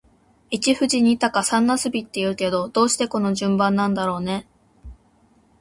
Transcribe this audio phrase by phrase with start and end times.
[0.49, 4.47] 一富士、二鷹、三茄子って言うけど、どうしてこの順番なんだろうね。